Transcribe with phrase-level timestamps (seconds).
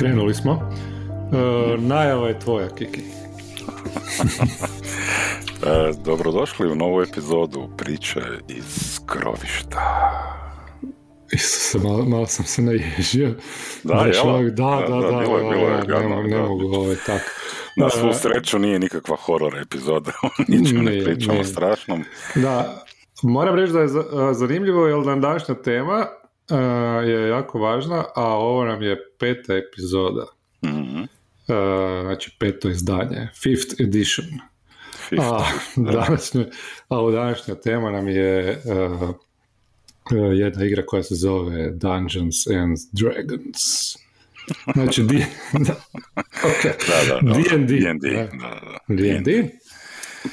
[0.00, 0.70] Krenuli smo.
[1.32, 3.00] E, najava je tvoja, Kiki.
[5.66, 10.10] e, dobrodošli u novu epizodu priče iz krovišta.
[11.32, 13.34] Isuse, malo, malo sam se naježio.
[13.84, 14.10] Da, da, da,
[14.50, 17.22] da, da, da, bilo je, bilo je, ne, ne, ne mogu ovaj, tak.
[17.76, 20.12] Na svu sreću nije nikakva horor epizoda,
[20.48, 22.04] ničem ne pričamo strašnom.
[22.34, 22.84] Da,
[23.22, 23.88] moram reći da je
[24.34, 26.06] zanimljivo, jer današnja tema
[27.04, 30.26] je jako važna, a ovo nam je peta epizoda.
[30.64, 31.06] Mm-hmm.
[32.02, 34.26] Znači peto izdanje, fifth edition.
[35.08, 35.44] Fifth, a,
[35.76, 36.44] današnja,
[36.88, 39.10] a u današnja tema nam je uh,
[40.34, 43.96] jedna igra koja se zove Dungeons and Dragons.
[44.74, 45.14] Znači, D...
[46.48, 46.72] okay.
[46.88, 47.32] da, da.
[47.32, 47.80] D&D.
[47.80, 48.28] D&D, da,
[48.88, 48.94] da.
[48.94, 49.48] D&D.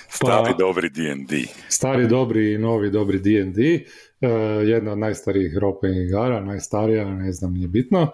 [0.09, 1.43] Stari pa, dobri D&D.
[1.69, 3.83] Stari dobri i novi dobri D&D.
[4.21, 4.29] Uh,
[4.67, 8.11] jedna od najstarijih roleplaying igara, najstarija, ne znam, nije bitno.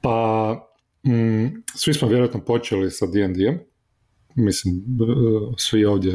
[0.00, 0.54] Pa,
[1.06, 3.58] mm, svi smo vjerojatno počeli sa D&D-em.
[4.34, 4.84] Mislim,
[5.56, 6.12] svi ovdje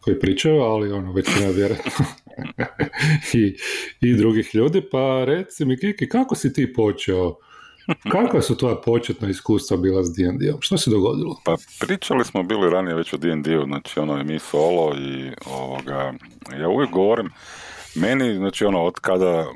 [0.00, 2.04] koji pričaju, ali ono, već ne vjerojatno
[3.34, 3.56] I,
[4.00, 4.82] i drugih ljudi.
[4.90, 7.36] Pa reci mi, Kiki, kako si ti počeo
[8.12, 10.60] Kakva su tvoja početna iskustva bila s D&D-om?
[10.60, 11.40] Što se dogodilo?
[11.44, 16.14] Pa pričali smo bili ranije već o D&D-u, znači ono je mi solo i ovoga,
[16.60, 17.30] ja uvijek govorim,
[17.94, 19.46] meni, znači ono, od kada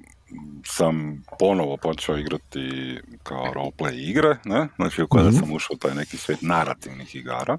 [0.64, 4.68] sam ponovo počeo igrati kao roleplay igre, ne?
[4.76, 5.40] znači kada mm-hmm.
[5.40, 7.58] sam ušao u taj neki svijet narativnih igara,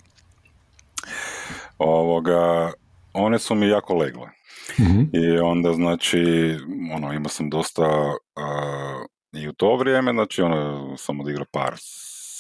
[1.78, 2.72] ovoga,
[3.14, 4.28] one su mi jako legle.
[4.80, 5.10] Mm-hmm.
[5.14, 6.20] I onda znači,
[6.94, 7.88] ono, imao sam dosta
[8.36, 11.74] uh, i u to vrijeme, znači ono, sam odigrao par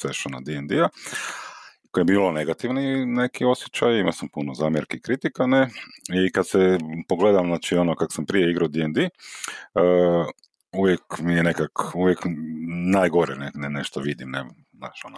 [0.01, 0.89] sessiona D&D-a,
[1.91, 5.69] koje je bilo negativni neki osjećaj, imao sam puno zamjerki i kritika, ne,
[6.25, 9.09] i kad se pogledam, znači ono, kak sam prije igrao D&D,
[9.73, 10.27] uh,
[10.71, 12.19] uvijek mi je nekak, uvijek
[12.93, 15.17] najgore ne, ne, nešto vidim, ne, znaš, ono.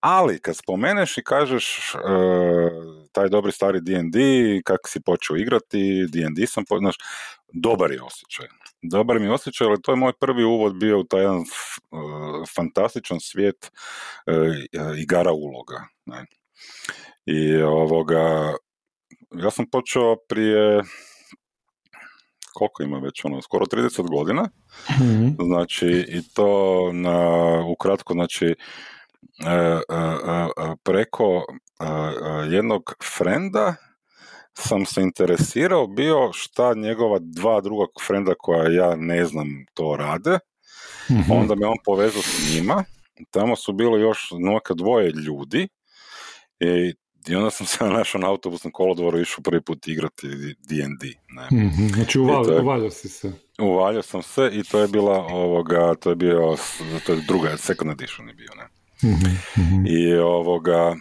[0.00, 2.00] Ali kad spomeneš i kažeš uh,
[3.12, 4.18] taj dobri stari D&D,
[4.64, 6.96] kako si počeo igrati, D&D sam, po, znaš,
[7.52, 8.46] dobar je osjećaj.
[8.90, 11.44] Dobar mi je osjećaj, ali to je moj prvi uvod bio u taj jedan uh,
[12.56, 13.70] fantastičan svijet
[14.26, 15.86] uh, igara uloga.
[16.06, 16.26] Ne.
[17.26, 18.54] I ovoga,
[19.30, 20.82] ja sam počeo prije
[22.54, 24.48] koliko ima već, ono, skoro 30 godina.
[24.90, 25.36] Mm-hmm.
[25.40, 27.18] Znači, i to na,
[27.66, 28.54] ukratko, znači, e,
[29.46, 31.44] e, e, preko
[32.50, 33.74] jednog frenda
[34.58, 40.38] sam se interesirao bio šta njegova dva druga frenda koja ja ne znam to rade,
[41.10, 41.36] mm-hmm.
[41.36, 42.84] onda me on povezao s njima,
[43.30, 45.68] tamo su bilo još neka dvoje ljudi
[46.60, 46.94] i
[47.28, 50.28] i onda sam se našao na autobusnom kolodvoru išao prvi put igrati
[50.68, 51.06] D&D.
[51.28, 51.58] Ne.
[51.58, 51.88] Mm-hmm.
[51.88, 53.32] Znači uvalio, uvalio si se.
[53.58, 56.56] Uvalio sam se i to je bila ovoga, to je bio,
[57.06, 58.64] to je druga, second edition je bio, ne.
[59.10, 59.86] Mm-hmm.
[59.86, 60.96] I ovoga,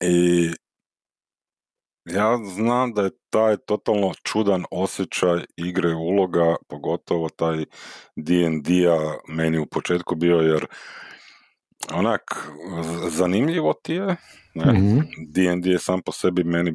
[0.00, 0.50] i
[2.04, 7.64] ja znam da je taj totalno čudan osjećaj igre uloga, pogotovo taj
[8.16, 10.66] D&D-a meni u početku bio, jer
[11.92, 12.48] onak
[13.08, 14.16] zanimljivo ti je,
[14.54, 14.72] ne?
[14.72, 15.08] Mm-hmm.
[15.28, 16.72] D&D je sam po sebi meni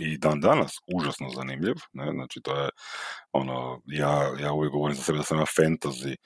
[0.00, 2.12] i dan danas užasno zanimljiv, ne?
[2.12, 2.68] znači to je
[3.32, 6.16] ono, ja, ja uvijek govorim za sebe da sam ja fantasy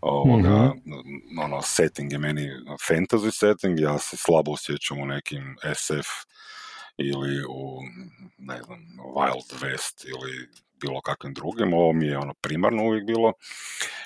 [0.00, 1.38] ovoga, mm-hmm.
[1.44, 2.50] ono, setting je meni
[2.88, 6.08] fantasy setting, ja se slabo osjećam u nekim SF
[6.96, 7.80] ili u,
[8.38, 8.78] ne znam,
[9.14, 10.48] Wild West ili
[10.80, 13.32] bilo kakvim drugim, ovo mi je ono primarno uvijek bilo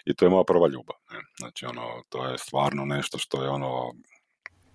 [0.05, 0.97] i to je moja prva ljubav.
[1.11, 1.19] Ne?
[1.39, 3.93] Znači ono, to je stvarno nešto što je ono,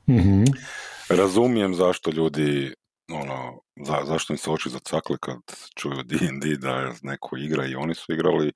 [0.09, 0.45] mm-hmm.
[1.09, 2.73] razumijem zašto ljudi
[3.11, 5.37] ono, za, zašto im se oči zacakli kad
[5.75, 8.51] čuju D&D da neko igra i oni su igrali,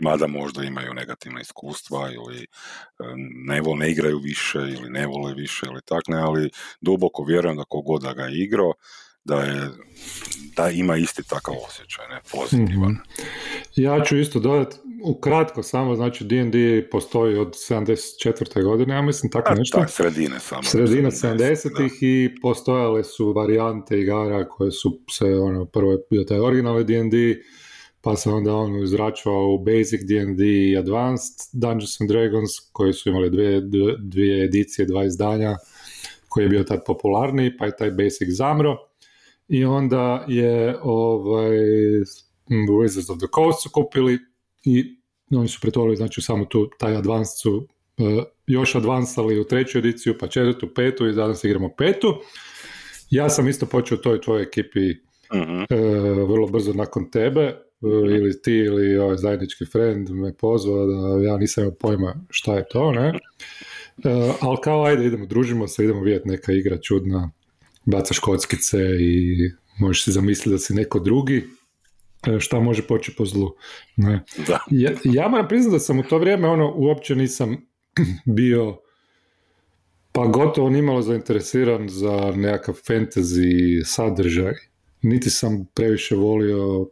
[0.00, 2.46] mada možda imaju negativna iskustva ili
[3.46, 7.56] ne, vole, ne igraju više ili ne vole više ili tak ne, ali duboko vjerujem
[7.56, 8.72] da kogod da ga je igrao,
[9.26, 9.70] da je
[10.56, 12.92] da ima isti takav osjećaj, ne, pozitivan.
[12.92, 13.00] Mm-hmm.
[13.76, 18.62] Ja ću isto dodati, ukratko samo, znači D&D postoji od 74.
[18.64, 19.78] godine, ja mislim tako nešto.
[19.78, 20.62] Tak, sredine samo.
[20.62, 26.40] Sredina 70-ih i postojale su varijante igara koje su se, ono, prvo je bio taj
[26.40, 27.16] originalni D&D,
[28.00, 33.08] pa se onda on izračvao u Basic D&D i Advanced Dungeons and Dragons, koji su
[33.08, 33.60] imali dvije,
[33.98, 35.56] dvije edicije, dva izdanja,
[36.28, 38.76] koji je bio tad popularniji, pa je taj Basic zamro
[39.48, 41.58] i onda je ovaj,
[42.48, 44.18] Wizards of the Coast su kupili
[44.64, 44.96] i
[45.30, 50.14] oni su pretvorili znači samo tu taj advanced su uh, još advansali u treću ediciju,
[50.20, 52.14] pa četvrtu, petu i danas igramo petu.
[53.10, 54.80] Ja sam isto počeo u toj tvojoj ekipi
[55.30, 55.66] uh-huh.
[55.70, 57.56] uh, vrlo brzo nakon tebe
[58.16, 62.64] ili ti ili ovaj zajednički friend me pozvao da ja nisam imao pojma šta je
[62.70, 63.08] to, ne?
[63.08, 67.30] Uh, ali kao ajde idemo, družimo se, idemo vidjeti neka igra čudna,
[67.86, 69.36] bacaš kockice i
[69.78, 71.44] možeš si zamisliti da si neko drugi,
[72.26, 73.54] e, šta može poći po zlu.
[73.96, 74.24] Ne?
[74.46, 74.58] Da.
[74.70, 77.56] Ja, ja moram priznati da sam u to vrijeme ono uopće nisam
[78.36, 78.78] bio
[80.12, 84.52] pa gotovo nimalo zainteresiran za nekakav fantasy sadržaj.
[85.02, 86.88] Niti sam previše volio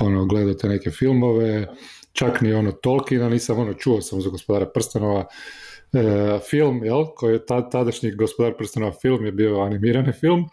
[0.00, 1.66] ono, gledati neke filmove,
[2.12, 5.26] čak ni ono Tolkiena, nisam ono, čuo sam za gospodara Prstanova
[6.50, 10.44] film, jel, koji je tadašnji gospodar Prstanova film je bio animirani film.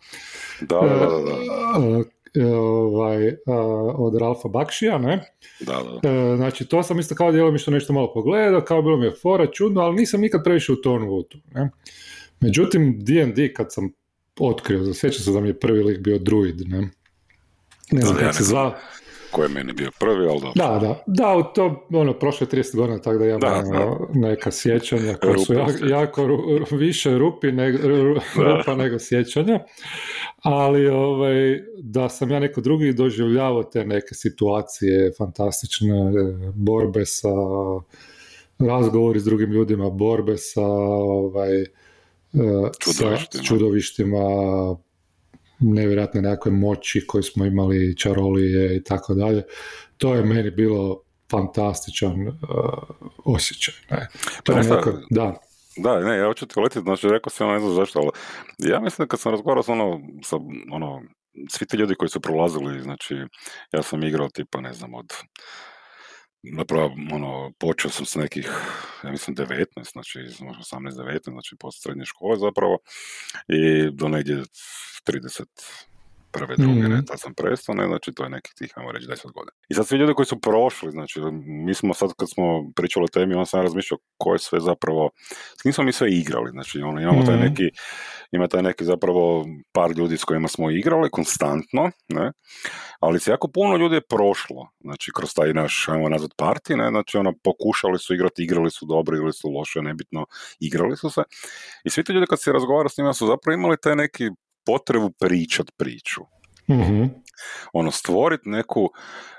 [0.62, 1.80] Da, da, da.
[1.80, 2.04] da.
[2.36, 3.36] E, ovaj,
[3.95, 5.34] od Ralfa Bakšija, ne?
[5.60, 6.36] Da, da.
[6.36, 9.81] znači, to sam isto kao djelomično nešto malo pogledao, kao bilo mi je fora, čudno,
[9.81, 11.69] ali nisam nikad previše utonu u to, ne?
[12.40, 13.90] Međutim, D&D kad sam
[14.40, 16.90] otkrio, sjećam se da mi je prvi lik bio druid, ne?
[17.92, 18.74] Ne znam kako se zvao.
[19.38, 20.51] Ko je meni bio prvi, ali dobro.
[20.56, 25.13] Da, da, da, to, ono, prošle 30 godina, tako da imam da, ono, neka sjećanja
[25.13, 26.28] koja su jako, jako
[26.72, 27.78] više rupi nego,
[28.36, 29.60] rupa nego sjećanja,
[30.42, 35.94] ali ovaj, da sam ja neko drugi doživljavao te neke situacije fantastične,
[36.54, 37.30] borbe sa
[38.60, 41.66] razgovori s drugim ljudima, borbe sa ovaj,
[42.80, 43.18] čudovištima.
[43.31, 44.18] sa čudovištima,
[45.59, 49.44] nevjerojatne nekakve moći koje smo imali, čarolije i tako dalje.
[49.98, 51.01] To je meni bilo
[51.31, 52.33] fantastičan uh,
[53.25, 53.74] osjećaj.
[53.92, 54.07] Ne.
[54.44, 55.33] To pa je neko, da.
[55.80, 58.09] Da, ne, ja hoću ti letiti, znači rekao sam, ne znam zašto, ali
[58.71, 60.36] ja mislim da kad sam razgovarao sa ono, sa,
[60.71, 61.01] ono,
[61.50, 63.15] svi ti ljudi koji su prolazili, znači,
[63.71, 65.13] ja sam igrao tipa, ne znam, od
[66.51, 68.49] Napravo, ono, počeo sam s nekih,
[69.03, 72.77] ja mislim, 19, znači 18-19, znači post srednje škole zapravo,
[73.47, 74.44] i do negdje
[75.07, 75.45] 30,
[76.31, 76.91] prve, druge, mm.
[76.91, 79.51] ne, tad sam prestao, ne, znači to je nekih tih, ajmo reći, deset godina.
[79.69, 83.07] I sad svi ljudi koji su prošli, znači, mi smo sad kad smo pričali o
[83.07, 85.09] temi, on sam razmišljao ko je sve zapravo,
[85.59, 87.39] s kim smo mi sve igrali, znači, ono, imamo taj mm.
[87.39, 87.63] neki,
[88.31, 92.31] ima taj neki zapravo par ljudi s kojima smo igrali konstantno, ne,
[93.00, 96.89] ali se jako puno ljudi je prošlo, znači, kroz taj naš, ajmo nazvat parti, ne,
[96.89, 100.25] znači, ono, pokušali su igrati, igrali su dobro ili su loše, nebitno,
[100.59, 101.21] igrali su se,
[101.83, 104.30] i svi ti ljudi kad se razgovarao s njima su zapravo imali taj neki
[104.68, 106.22] potrebu pričat priču.
[106.69, 107.10] mm
[107.74, 108.90] Ono, stvoriti neku,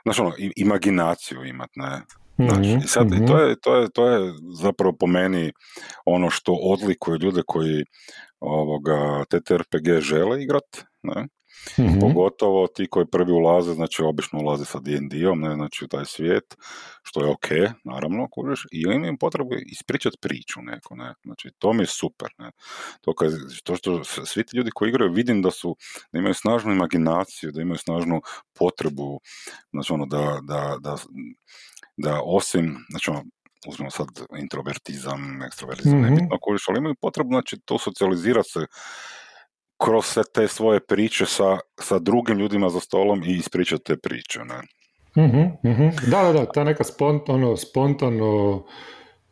[0.04, 2.02] znaš, ono, imaginaciju imat, ne?
[2.36, 4.32] Znači, mm i sad, mm to, je, to, je, to je
[4.62, 5.52] zapravo po meni
[6.06, 7.84] ono što odlikuje ljude koji
[8.40, 11.28] ovoga, TTRPG žele igrat, ne?
[11.78, 16.04] Mm Pogotovo ti koji prvi ulaze, znači obično ulaze sa D&D-om, ne, znači u taj
[16.04, 16.56] svijet,
[17.02, 17.48] što je ok,
[17.84, 22.50] naravno, kužiš, i imaju potrebu ispričati priču neku, ne, znači to mi je super, ne.
[23.00, 23.32] To, kad,
[23.64, 25.76] to što svi ti ljudi koji igraju vidim da su,
[26.12, 28.20] da imaju snažnu imaginaciju, da imaju snažnu
[28.58, 29.20] potrebu,
[29.72, 30.96] znači ono, da, da, da,
[31.96, 33.24] da osim, znači ono,
[33.66, 34.08] uzmemo sad
[34.38, 36.14] introvertizam, ekstrovertizam, mm-hmm.
[36.14, 38.66] nebitno kužiš, ali imaju potrebu, znači, to socijalizirati se
[39.78, 44.38] kroz sve te svoje priče sa, sa drugim ljudima za stolom i ispričati te priče.
[44.38, 44.60] Ne?
[45.24, 48.64] uh Da, da, da, ta neka spontano, spontano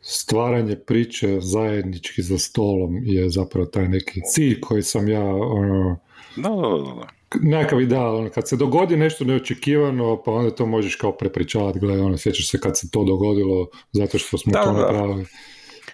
[0.01, 5.99] stvaranje priče zajednički za stolom je zapravo taj neki cilj koji sam ja ono,
[6.35, 7.07] da, da, da, da.
[7.41, 12.05] Nekakav ideal, ono, kad se dogodi nešto neočekivano, pa onda to možeš kao prepričavati, gledaj,
[12.05, 14.79] ono, sjećaš se kad se to dogodilo zato što smo da, to da.
[14.79, 15.25] napravili.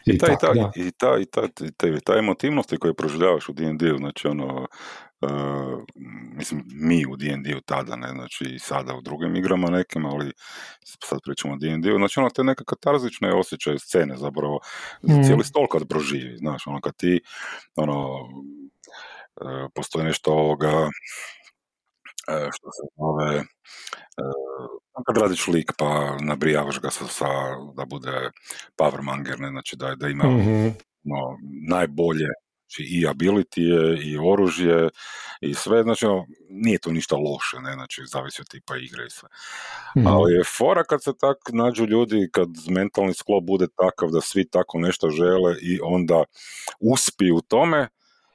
[0.06, 1.26] I, ta, i, ta, i, ta, i,
[1.72, 4.68] ta, i ta, emotivnosti koje proživljavaš u D&D-u, znači ono,
[5.22, 5.84] uh,
[6.36, 10.32] mislim, mi u D&D-u tada, ne, znači i sada u drugim igrama nekim, ali
[11.04, 14.60] sad pričamo o D&D-u, znači ono, te neke katarzične osjećaje scene zapravo,
[15.04, 15.24] mm.
[15.24, 17.22] cijeli stol kad proživi, znaš, ono, kad ti,
[17.76, 18.20] ono,
[19.42, 20.90] uh, postoji nešto ovoga,
[22.28, 23.44] što se zove, e,
[25.06, 27.26] kad radiš lik pa nabrijavaš ga sa, sa
[27.78, 28.30] da bude
[28.78, 31.38] powermonger, ne, znači da, da ima mm no,
[31.70, 32.28] najbolje
[32.74, 34.90] znači i ability je, i oružje
[35.42, 39.10] i sve, znači ono, nije to ništa loše, ne, znači zavisi od tipa igre i
[39.10, 39.30] sve.
[39.98, 44.22] mm Ali je fora kad se tak nađu ljudi, kad mentalni sklop bude takav da
[44.22, 46.24] svi tako nešto žele i onda
[46.80, 47.88] uspiju u tome,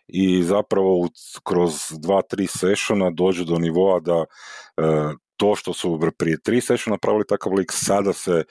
[0.08, 1.08] i zapravo
[1.44, 4.24] kroz dva, tri sessiona dođu do nivoa da
[4.76, 4.82] e,
[5.36, 8.44] to što su prije tri sessiona napravili takav lik, sada se e, e,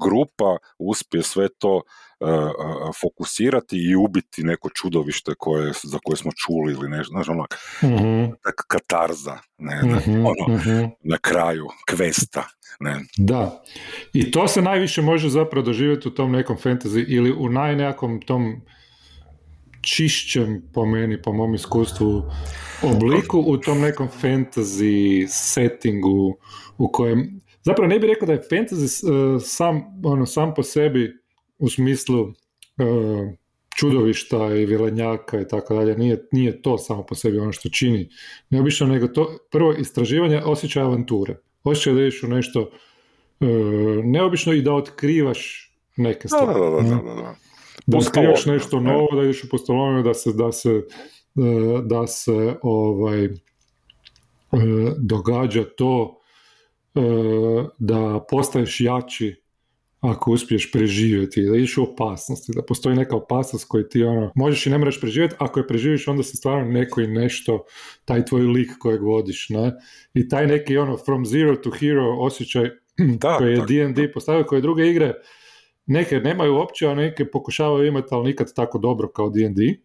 [0.00, 1.82] grupa uspije sve to
[3.00, 8.34] fokusirati i ubiti neko čudovište koje, za koje smo čuli ili nešto, znaš, onak, mm
[8.68, 10.84] katarza, ne, mm ono, mhm.
[11.00, 12.44] na kraju, kvesta,
[12.80, 13.00] ne.
[13.16, 13.62] Da,
[14.12, 18.60] i to se najviše može zapravo doživjeti u tom nekom fantasy ili u najnekom tom
[19.84, 22.22] najčišćem po meni, po mom iskustvu
[22.82, 26.36] obliku u tom nekom fantasy settingu
[26.78, 31.12] u kojem, zapravo ne bih rekao da je fantasy uh, sam, ono, sam po sebi
[31.58, 32.34] u smislu uh,
[33.76, 38.08] čudovišta i vilenjaka i tako dalje, nije, nije to samo po sebi ono što čini
[38.50, 41.36] neobično, nego to prvo istraživanje osjećaj avanture.
[41.64, 43.48] Osjećaj da ideš u nešto uh,
[44.04, 46.60] neobično i da otkrivaš neke stvari.
[46.60, 47.34] Da, da, da,
[47.86, 50.82] da, otkrivaš nešto novo, da ideš u postolovinu, da se, da se,
[51.84, 53.28] da se ovaj,
[54.98, 56.20] događa to
[57.78, 59.44] da postaješ jači
[60.00, 64.66] ako uspiješ preživjeti, da ideš u opasnosti, da postoji neka opasnost koju ti ono, možeš
[64.66, 67.64] i ne moraš preživjeti, ako je preživiš onda se stvarno neko i nešto,
[68.04, 69.72] taj tvoj lik kojeg vodiš, ne?
[70.14, 72.70] I taj neki ono from zero to hero osjećaj
[73.20, 75.14] da, koji je D&D postavio, koje druge igre
[75.86, 79.76] neke nemaju uopće, a neke pokušavaju imati, ali nikad tako dobro kao D&D.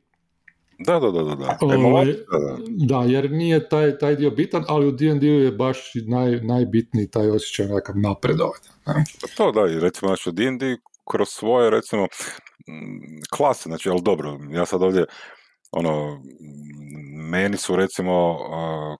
[0.79, 1.35] Da, da, da, da.
[1.35, 2.15] Da, ovaj,
[2.67, 7.29] da jer nije taj, taj dio bitan, ali u D&D je baš naj, najbitniji taj
[7.29, 8.69] osjećaj nekakav napredovanja.
[8.85, 10.77] Pa to da, i recimo znači, D&D
[11.11, 12.07] kroz svoje, recimo,
[13.29, 15.05] klase, znači, ali dobro, ja sad ovdje
[15.71, 16.23] ono,
[17.29, 18.37] meni su recimo,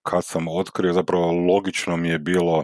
[0.04, 2.64] kad sam otkrio, zapravo logično mi je bilo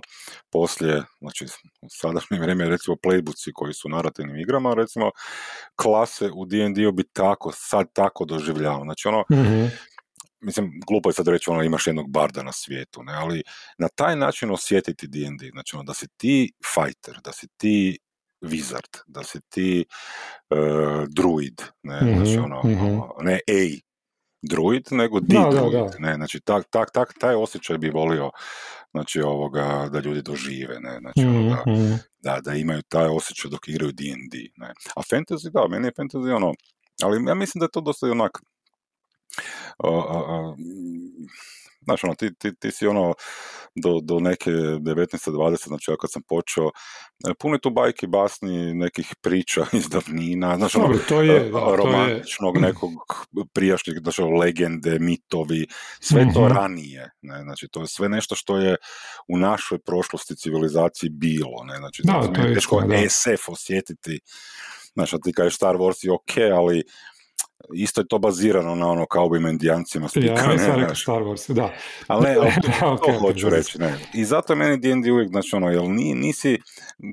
[0.52, 1.46] poslije, znači
[1.82, 5.12] u sadašnje vrijeme recimo playbooci koji su narativnim igrama, recimo
[5.76, 8.84] klase u D&D-u bi tako, sad tako doživljavao.
[8.84, 9.68] Znači ono, mm
[10.46, 13.44] mislim, glupo je sad reći ono imaš jednog barda na svijetu, ne, ali
[13.78, 18.00] na taj način osjetiti D&D, znači ono, da si ti fighter, da si ti
[18.42, 19.86] wizard, da si ti
[20.50, 20.58] uh,
[21.10, 23.80] druid, ne, mm znači ono, mm ne ej,
[24.50, 25.74] druid, nego di da, druid.
[25.74, 26.16] Da, Ne?
[26.16, 28.32] Znači, tak, tak, tak, taj osjećaj bi volio
[28.92, 30.80] znači, ovoga, da ljudi dožive.
[30.80, 31.00] Ne?
[31.00, 31.94] Znači, mm da, mhm.
[32.20, 34.38] da, da, imaju taj osjećaj dok igraju D&D.
[34.58, 34.74] Ne?
[34.96, 36.54] A fantasy, da, meni je fantasy ono,
[37.02, 38.40] ali ja mislim da je to dosta onak,
[39.84, 40.56] uh,
[41.86, 43.14] Znaš, ono, ti, ti, ti si ono,
[43.76, 46.70] do, do neke 19-20, znači ja kad sam počeo,
[47.30, 52.56] e, puno tu bajki, basni, nekih priča iz davnina, znači ono, to je, da, romantičnog
[52.56, 52.62] je.
[52.68, 52.92] nekog
[53.54, 55.68] prijašnjeg, znači legende, mitovi,
[56.00, 56.54] sve to mhm.
[56.54, 58.76] ranije, ne, znači to je sve nešto što je
[59.28, 64.20] u našoj prošlosti civilizaciji bilo, ne, znači da, to je teško SF osjetiti,
[64.94, 66.84] znači ti kažeš Star Wars je ok, ali
[67.74, 70.34] isto je to bazirano na ono kao bi mendijancima slika.
[70.34, 71.74] Ja, ne, sam rekao Star Wars, da.
[72.08, 74.00] Ali ne, ali to, okay, hoću reći, ne.
[74.14, 76.60] I zato je meni D&D uvijek, znači ono, jel nisi,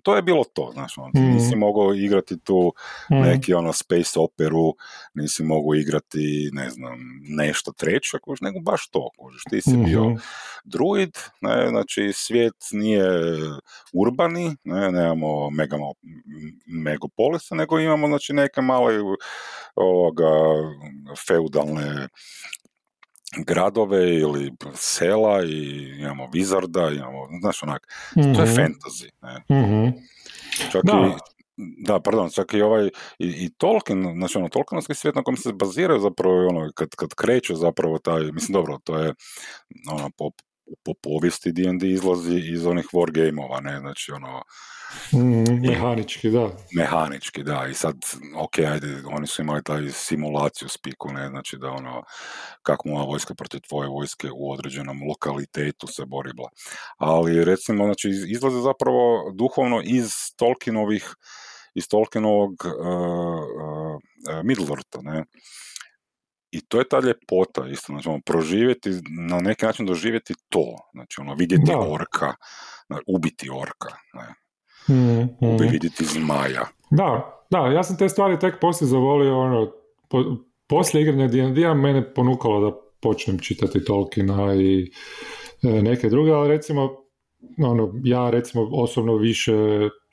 [0.03, 1.35] to je bilo to, znači ono, mm.
[1.35, 2.73] nisi mogao igrati tu
[3.11, 3.21] mm.
[3.21, 4.75] neki ono space operu,
[5.15, 10.05] nisi mogao igrati, ne znam, nešto treće, kuž, nego baš to, kužiš, ti si bio
[10.05, 10.17] mhm.
[10.65, 13.05] druid, ne, znači svijet nije
[13.93, 15.93] urbani, ne, nemamo megamo,
[16.67, 18.95] megapolisa, nego imamo, znači, neke male
[19.75, 20.31] ovoga,
[21.27, 22.09] feudalne
[23.37, 28.35] gradove ili sela i imamo Wizarda, imamo, znaš onak, mm-hmm.
[28.35, 28.57] to je mhm.
[28.57, 29.09] fantasy.
[29.23, 29.61] Ne?
[29.61, 29.93] Mm-hmm.
[30.73, 30.93] Čak da.
[30.93, 35.37] i, da, pardon, čak i ovaj, i, i Tolkien, znači ono, Tolkienovski svijet na kojem
[35.37, 39.15] se baziraju zapravo, ono, kad, kad kreće zapravo taj, mislim, dobro, to je,
[39.93, 40.31] ono, po,
[40.85, 44.43] po povijesti D&D izlazi iz onih wargameova, ne, znači, ono,
[45.12, 46.50] Mm, mehanički, da.
[46.76, 47.67] Mehanički, da.
[47.71, 47.97] I sad,
[48.37, 52.02] ok, ajde, oni su imali taj simulaciju spiku, ne, znači da ono,
[52.62, 56.49] kako moja vojska protiv tvoje vojske u određenom lokalitetu se boribla.
[56.97, 61.14] Ali, recimo, znači, izlaze zapravo duhovno iz Tolkienovih,
[61.75, 65.25] iz Tolkienovog uh, uh, Middle-eartha, ne.
[66.53, 68.91] I to je ta ljepota, isto, znači, ono, proživjeti,
[69.29, 71.79] na neki način doživjeti to, znači, ono, vidjeti da.
[71.79, 72.35] orka,
[73.07, 74.35] ubiti orka, ne
[74.97, 75.57] mm, mm.
[75.71, 76.67] vidjeti zmaja.
[76.91, 79.73] Da, da, ja sam te stvari tek poslije zavolio, ono,
[80.09, 84.93] po, poslije igranja D&D-a mene ponukalo da počnem čitati Tolkiena i
[85.63, 86.97] e, neke druge, ali recimo,
[87.59, 89.53] ono, ja recimo osobno više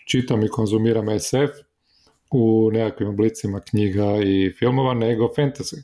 [0.07, 1.69] čitam i konzumiram SF
[2.31, 5.83] u nekakvim oblicima knjiga i filmova nego fantasy.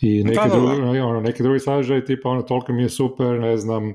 [0.00, 3.94] I neki, drugi, ono, neki drugi sadržaj, tipa ono, Tolkien mi je super, ne znam,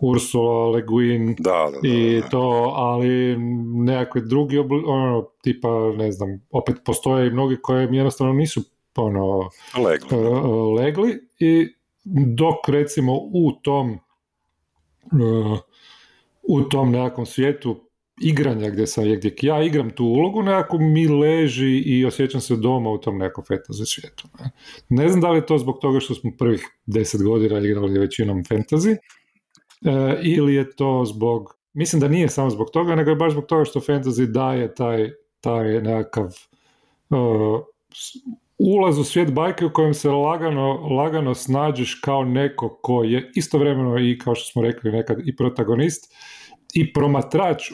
[0.00, 3.36] Ursula Le Guin da, da, i to, ali
[3.84, 8.60] nekakve drugi ono, tipa, ne znam, opet postoje i mnogi koji jednostavno nisu
[8.96, 9.50] ono,
[9.84, 10.18] legli.
[10.18, 11.68] Uh, legli i
[12.34, 15.58] dok recimo u tom uh,
[16.42, 17.87] u tom nekakvom svijetu
[18.20, 22.90] igranja gdje sam, gdje ja igram tu ulogu, nekako mi leži i osjećam se doma
[22.90, 24.28] u tom nekom fantasy svijetu.
[24.40, 24.50] Ne?
[24.88, 28.44] ne znam da li je to zbog toga što smo prvih deset godina igrali većinom
[28.44, 28.96] fantasy,
[29.84, 33.46] E, ili je to zbog, mislim da nije samo zbog toga, nego je baš zbog
[33.46, 35.10] toga što fantasy daje taj,
[35.40, 36.26] taj nekakav
[37.10, 37.60] uh,
[38.58, 43.98] ulaz u svijet bajke u kojem se lagano, lagano snađeš kao neko ko je istovremeno
[43.98, 46.14] i kao što smo rekli nekad i protagonist
[46.74, 47.72] i promatrač.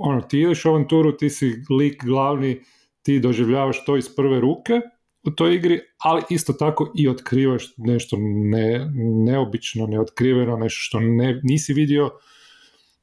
[0.00, 2.60] Ono, ti ideš u avanturu, ti si lik glavni,
[3.02, 4.80] ti doživljavaš to iz prve ruke
[5.22, 8.90] u toj igri, ali isto tako i otkrivaš nešto ne,
[9.24, 12.10] neobično, neotkriveno, nešto što ne, nisi vidio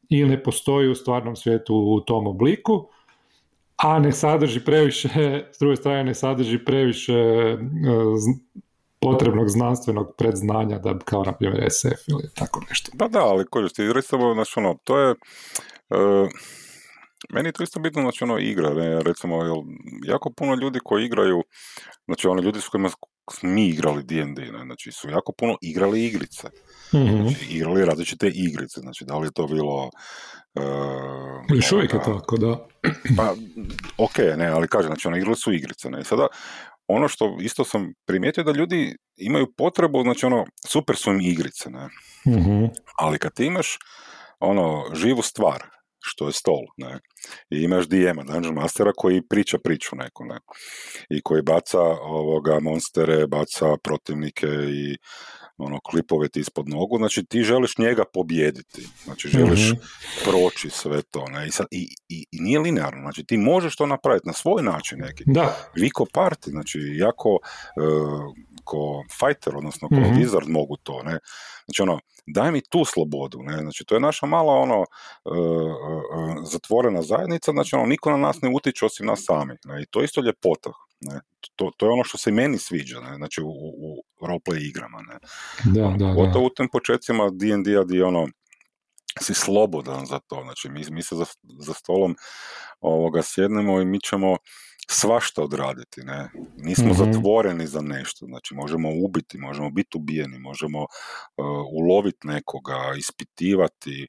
[0.10, 2.88] ili ne postoji u stvarnom svijetu u tom obliku
[3.77, 5.10] a ne sadrži previše,
[5.56, 7.58] s druge strane ne sadrži previše e,
[9.00, 12.92] potrebnog znanstvenog predznanja da kao na primjer SF ili tako nešto.
[12.94, 16.30] Da, da, ali kođeš ti recimo, znači ono, to je uh,
[17.30, 19.58] meni je to isto bitno, znači ono igra, ne, recimo, jel,
[20.06, 21.44] jako puno ljudi koji igraju,
[22.06, 26.06] znači ono ljudi s kojima smo mi igrali D&D, ne, znači su jako puno igrali
[26.06, 26.48] igrice,
[26.94, 29.90] mm znači igrali različite igrice, znači da li je to bilo
[30.58, 32.68] Uh, Još uvijek je tako, da.
[33.18, 33.34] Pa,
[33.98, 36.28] ok, ne, ali kažem, znači ono, igrali su igrice, ne, sada,
[36.88, 41.70] ono što isto sam primijetio da ljudi imaju potrebu, znači ono, super su im igrice,
[41.70, 41.86] ne,
[42.28, 43.78] mm ali kad ti imaš,
[44.40, 45.64] ono, živu stvar,
[46.08, 47.00] što je stol, ne,
[47.50, 50.40] i imaš DM-a, Dungeon Mastera koji priča priču neku, ne,
[51.10, 54.98] i koji baca ovoga monstere, baca protivnike i
[55.58, 59.78] ono, klipove ti ispod nogu, znači ti želiš njega pobijediti, znači želiš mm
[60.26, 63.86] proći sve to, ne, I, sad, i, i, i, nije linearno, znači ti možeš to
[63.86, 65.24] napraviti na svoj način neki.
[65.28, 65.58] Da.
[65.76, 68.34] Vi ko party, znači jako uh,
[68.68, 71.20] ko fighter, odnosno ko mm wizard mogu to, ne,
[71.66, 76.44] znači ono, daj mi tu slobodu, ne, znači to je naša mala ono, uh, uh,
[76.52, 80.04] zatvorena zajednica, znači ono, niko na nas ne utiče osim nas sami, ne, i to
[80.04, 80.72] isto ljepota,
[81.02, 81.20] ne?
[81.56, 83.16] To, to je ono što se meni sviđa, ne?
[83.16, 84.98] znači u, u roleplay igrama.
[84.98, 85.18] Ne?
[85.66, 86.40] Da, da, da.
[86.40, 88.28] u tim početcima D&D-a di ono,
[89.22, 91.26] si slobodan za to, znači mi, mi se za,
[91.60, 92.16] za stolom
[92.80, 94.38] ovoga sjednemo i mi ćemo
[94.90, 96.30] svašta odraditi, ne.
[96.58, 102.94] Nismo mm zatvoreni za nešto, znači možemo ubiti, možemo biti ubijeni, možemo uh, uloviti nekoga,
[102.98, 104.08] ispitivati,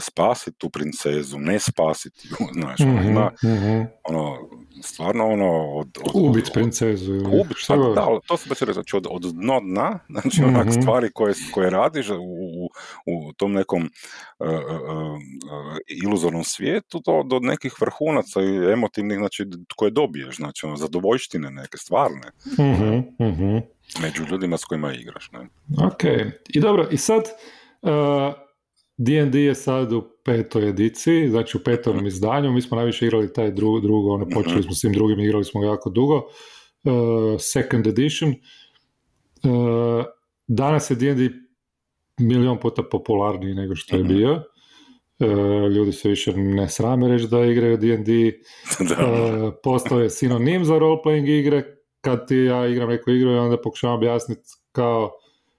[0.00, 3.82] spasiti tu princezu, ne spasiti ju, znači mm ima, mhm.
[4.08, 4.36] ono,
[4.82, 5.98] stvarno ono od...
[6.04, 9.98] od ubit princezu ubit, šta da, to se baš reći, znači od, od dno dna,
[10.08, 10.80] znači mm onak mhm.
[10.80, 12.68] stvari koje, koje radiš u, u,
[13.06, 14.47] u tom nekom uh,
[16.04, 19.44] iluzornom svijetu do, do nekih vrhunaca i emotivnih, znači
[19.76, 22.30] koje dobiješ, znači ono, zadovoljštine neke stvarne.
[22.58, 23.62] Mm-hmm, mm-hmm.
[24.02, 25.48] Među ljudima s kojima igraš, ne?
[25.86, 26.04] Ok,
[26.48, 27.22] i dobro, i sad
[27.82, 27.90] uh,
[28.96, 32.06] D&D je sad u petoj ediciji, znači u petom mhm.
[32.06, 35.44] izdanju, mi smo najviše igrali taj dru, drugo, ono, počeli smo s tim drugim, igrali
[35.44, 38.30] smo ga jako dugo, uh, second edition.
[38.30, 40.04] Uh,
[40.46, 41.47] danas je D&D
[42.18, 44.14] milion puta popularniji nego što je mhm.
[44.14, 44.42] bio.
[45.20, 48.32] Uh, ljudi se više ne srame reći da igraju D&D.
[48.80, 51.62] Uh, postoje sinonim za role-playing igre.
[52.00, 55.10] Kad ti ja igram neku igru i onda pokušavam objasniti kao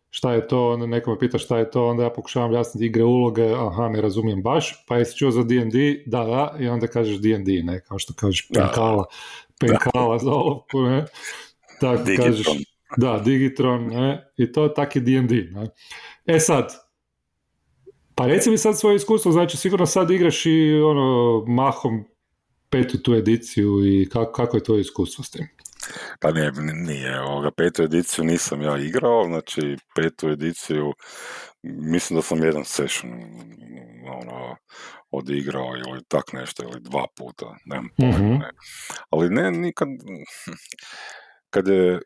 [0.09, 3.03] šta je to, onda neko me pita šta je to, onda ja pokušavam objasniti igre
[3.03, 7.21] uloge, aha, ne razumijem baš, pa jesi čuo za D&D, da, da, i onda kažeš
[7.21, 9.05] D&D, ne, kao što kažeš penkala,
[9.59, 11.05] penkala za olovku, ne,
[11.81, 12.47] tako kažeš,
[12.97, 15.67] da, Digitron, ne, i to tak je D&D, ne.
[16.25, 16.73] E sad,
[18.15, 22.03] pa reci mi sad svoje iskustvo, znači sigurno sad igraš i ono, mahom
[22.69, 25.47] petu tu ediciju i kako, kako je to iskustvo s tim?
[26.19, 30.93] Pa ne, nije, ovoga, petu ediciju nisam ja igrao, znači petu ediciju,
[31.63, 33.11] mislim da sam jedan session
[34.21, 34.55] ono,
[35.11, 38.51] odigrao ili tak nešto, ili dva puta, nemam mm ne.
[39.09, 39.87] Ali ne, nikad,
[41.49, 41.99] kad je,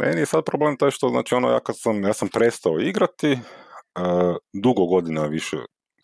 [0.00, 3.32] meni je sad problem taj što, znači ono, ja kad sam, ja sam prestao igrati,
[3.32, 5.56] uh, dugo godina više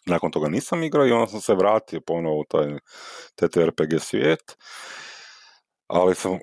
[0.06, 2.78] nakon toga nisam igrao i onda sam se vratio ponovo u taj
[3.34, 4.56] TTRPG svijet,
[5.86, 6.38] ali sam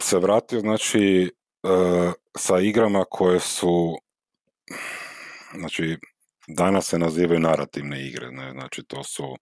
[0.00, 1.32] se vratio znači
[1.62, 3.98] uh, sa igrama koje su
[5.54, 5.96] znači
[6.48, 8.52] danas se nazivaju narativne igre, ne?
[8.52, 9.36] znači to su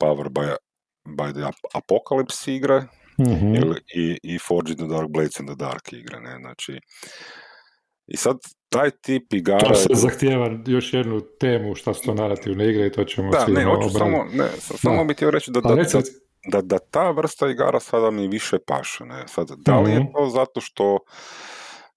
[0.00, 0.56] Power by,
[1.04, 2.86] by the Apocalypse igre
[3.18, 6.38] mm ili, i, i Forge the Dark Blades in the Dark igre, ne?
[6.40, 6.80] znači
[8.06, 8.36] i sad
[8.68, 9.68] taj tip igara...
[9.68, 13.46] To se zahtjeva još jednu temu šta su to narativne igre i to ćemo da,
[13.46, 15.84] ne, hoću samo, ne, samo bi htio reći da, da, da,
[16.50, 19.04] da, da ta vrsta igara sada mi više paše.
[19.04, 19.28] Ne?
[19.28, 20.12] Sad, da li je mhm.
[20.12, 20.98] to zato što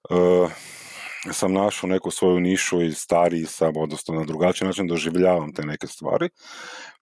[0.09, 0.51] uh,
[1.31, 5.87] sam našao neku svoju nišu i stariji sam, odnosno na drugačiji način doživljavam te neke
[5.87, 6.29] stvari.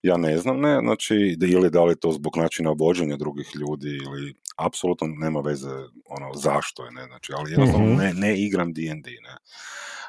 [0.02, 4.36] Ja ne znam, ne, znači, ili da li to zbog načina vođenja drugih ljudi ili
[4.58, 5.70] apsolutno nema veze
[6.06, 9.38] ono zašto je, ne, znači, ali jednostavno mm ne, ne igram D&D, ne.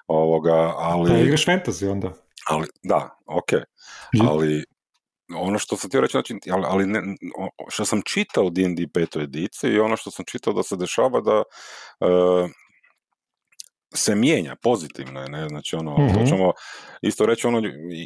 [0.06, 1.10] Ovoga, ali...
[1.10, 2.12] Pa igraš fantasy onda?
[2.48, 3.52] Ali, da, ok,
[4.28, 4.64] ali
[5.36, 7.00] ono što sam htio reći, znači, ali, ali ne,
[7.68, 11.42] što sam čitao D&D petoj ediciji i ono što sam čitao da se dešava da
[12.00, 12.50] uh,
[13.94, 16.52] se mijenja pozitivno, ne, znači ono, mm ćemo
[17.02, 17.62] isto reći ono,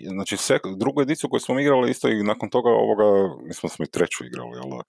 [0.08, 3.90] znači sve, drugu ediciju koju smo igrali isto i nakon toga ovoga, mi smo i
[3.90, 4.80] treću igrali, jel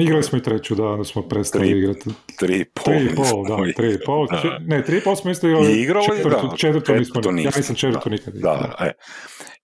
[0.00, 2.10] Igrali smo i treću, da, onda smo prestali tri, igrati.
[2.38, 2.84] Tri i pol.
[2.84, 4.26] Tri i pol, da, tri i pol.
[4.26, 4.58] Da.
[4.66, 5.72] Ne, tri i pol smo isto igrali.
[5.72, 6.56] I igrali, četvrtu, da.
[6.56, 8.34] Četvrtu, nismo, ja nisam četvrtu da, nikad.
[8.34, 8.92] Da, da, e.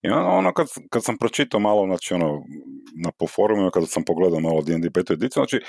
[0.02, 2.42] I ono, kad, kad sam pročitao malo, znači ono,
[3.04, 5.60] na po forumima, kada sam pogledao malo D&D petu ediciju, znači,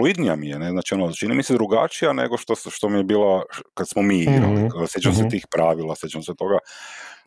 [0.00, 0.70] fluidnija mi je, ne?
[0.70, 3.42] znači ono, čini mi se drugačija nego što, što mi je bila
[3.74, 4.86] kad smo mi igrali, mm-hmm.
[4.86, 5.30] sjećam mm-hmm.
[5.30, 6.58] se tih pravila, sjećam se toga,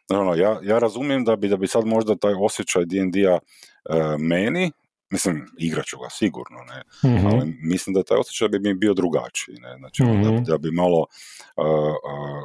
[0.09, 4.71] ono, ja, ja razumijem da bi, da bi sad možda taj osjećaj D&D-a uh, meni
[5.13, 7.09] Mislim, igrat ću ga sigurno, ne?
[7.09, 9.55] mm ali mislim da taj osjećaj bi mi bio drugačiji.
[9.59, 9.77] Ne?
[9.77, 12.43] Znači, mm da, bi malo uh, uh,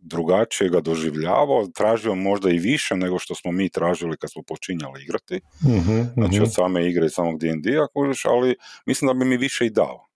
[0.00, 5.02] drugačije ga doživljavao, tražio možda i više nego što smo mi tražili kad smo počinjali
[5.02, 5.40] igrati.
[5.62, 7.86] mm Znači, od same igre i samog D&D-a,
[8.24, 10.08] ali mislim da bi mi više i dao.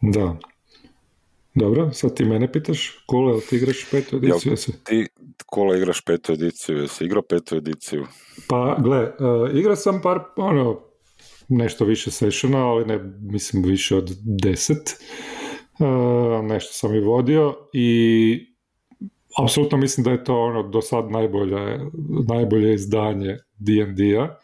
[0.00, 0.36] Da.
[1.54, 4.52] Dobro, sad ti mene pitaš, Kola, ti igraš petu ediciju?
[4.52, 5.08] Jel, ti,
[5.46, 8.06] Kola, igraš petu ediciju, jesi igrao petu ediciju?
[8.48, 10.89] Pa, gle, uh, igrao sam par, ono,
[11.50, 15.00] nešto više sessiona, ali ne, mislim, više od deset.
[15.78, 18.46] Uh, nešto sam i vodio i
[19.44, 21.78] apsolutno mislim da je to ono do sad najbolje,
[22.28, 24.38] najbolje izdanje D&D-a.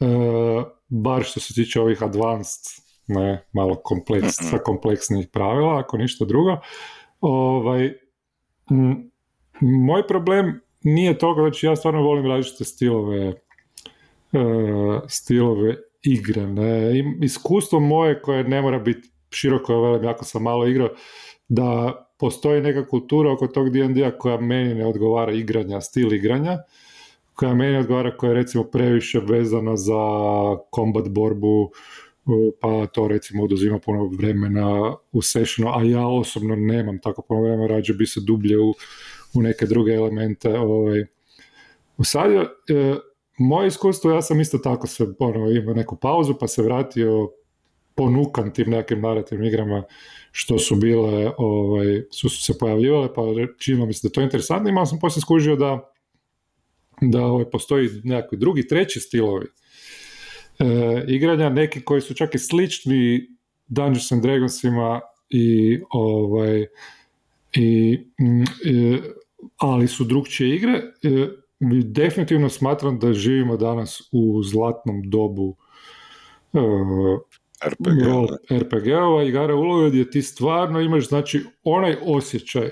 [0.00, 4.50] Uh, bar što se tiče ovih advanced, ne, malo kompleks, mm-hmm.
[4.50, 6.56] sa kompleksnih pravila, ako ništa drugo.
[7.20, 7.92] Ovaj,
[8.70, 9.10] m,
[9.60, 16.46] moj problem nije toga, znači ja stvarno volim različite stilove uh, stilove igre.
[16.46, 16.92] Ne?
[17.22, 20.88] Iskustvo moje koje ne mora biti široko, velim, jako sam malo igrao,
[21.48, 26.58] da postoji neka kultura oko tog D&D-a koja meni ne odgovara igranja, stil igranja,
[27.34, 29.94] koja meni odgovara, koja je recimo previše vezana za
[30.70, 31.70] kombat borbu,
[32.60, 37.66] pa to recimo oduzima puno vremena u sessionu, a ja osobno nemam tako puno vremena,
[37.66, 38.74] rađe bi se dublje u,
[39.34, 40.58] u neke druge elemente.
[40.58, 41.04] Ovaj.
[42.02, 42.46] Sad, e,
[43.38, 47.30] moje iskustvo, ja sam isto tako se ono, imao neku pauzu pa se vratio
[47.94, 49.82] ponukan tim nekim narativnim igrama
[50.32, 53.22] što su bile, ovaj, su, se pojavljivale, pa
[53.58, 54.68] činilo mi se da to je interesantno.
[54.68, 55.92] Imao sam poslije skužio da,
[57.00, 59.46] da ovaj, postoji nekakvi drugi, treći stilovi
[60.58, 60.64] e,
[61.08, 63.28] igranja, neki koji su čak i slični
[63.66, 66.66] Dungeons and Dragonsima i ovaj
[67.52, 68.44] i, mm,
[69.56, 70.72] ali su drugčije igre.
[71.02, 71.43] E,
[71.84, 75.56] definitivno smatram da živimo danas u zlatnom dobu
[76.52, 77.20] uh,
[78.50, 82.70] RPG-ova, igara uloga gdje ti stvarno imaš znači onaj osjećaj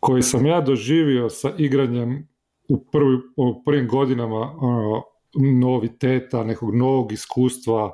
[0.00, 2.28] koji sam ja doživio sa igranjem
[2.68, 5.02] u, prvi, u prvim godinama ono,
[5.34, 7.92] noviteta, nekog novog iskustva uh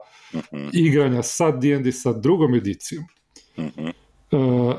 [0.73, 3.05] igranja sa D&D sa drugom edicijom.
[3.57, 4.75] Uh,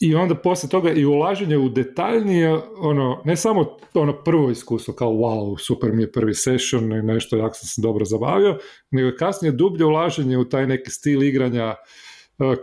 [0.00, 5.10] i onda poslije toga i ulaženje u detaljnije, ono, ne samo ono prvo iskustvo kao
[5.10, 8.58] wow, super mi je prvi session i nešto, jako sam se dobro zabavio,
[8.90, 11.74] nego je kasnije dublje ulaženje u taj neki stil igranja e,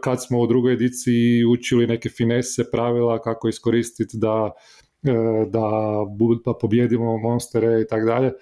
[0.04, 4.52] kad smo u drugoj ediciji učili neke finese, pravila, kako iskoristiti da,
[5.04, 5.12] e,
[5.48, 5.70] da,
[6.46, 8.28] da pobjedimo monstere i tako dalje.
[8.28, 8.34] E,